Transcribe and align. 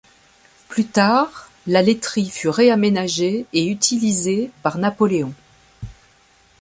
Plus 0.67 0.87
tard, 0.87 1.51
la 1.67 1.83
laiterie 1.83 2.31
fut 2.31 2.49
réaménagée 2.49 3.45
et 3.53 3.67
utilisée 3.67 4.49
par 4.63 4.79
Napoléon. 4.79 5.31